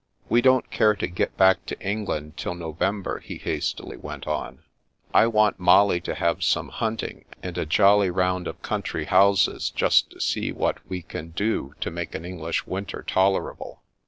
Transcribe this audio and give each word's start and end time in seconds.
"We 0.31 0.41
don't 0.41 0.71
care 0.71 0.95
to 0.95 1.05
get 1.05 1.37
back 1.37 1.63
to 1.67 1.79
England 1.79 2.35
till 2.35 2.55
November," 2.55 3.19
he 3.19 3.37
hastily 3.37 3.97
went 3.97 4.25
on." 4.25 4.63
I 5.13 5.27
want 5.27 5.59
Molly 5.59 6.01
to 6.01 6.15
have 6.15 6.43
some 6.43 6.69
hunting 6.69 7.25
and 7.43 7.55
a 7.55 7.67
jolly 7.67 8.09
round 8.09 8.47
of 8.47 8.63
country 8.63 9.05
houses 9.05 9.69
just 9.69 10.09
to 10.09 10.19
see 10.19 10.51
what 10.51 10.79
we 10.89 11.03
can 11.03 11.29
do 11.33 11.75
to 11.81 11.91
make 11.91 12.15
an 12.15 12.25
English 12.25 12.65
winter 12.65 13.03
tolerable. 13.03 13.83